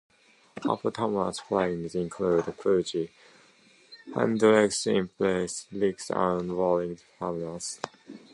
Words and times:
Hampton's 0.63 1.39
playing 1.41 1.87
included 1.93 2.51
fuzzy, 2.55 3.11
Hendrix-inspired 4.15 5.51
licks 5.73 6.09
and 6.09 6.57
wailing 6.57 6.99
harmonics. 7.19 7.79